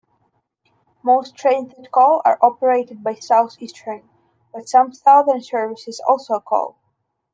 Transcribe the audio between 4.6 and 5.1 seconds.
some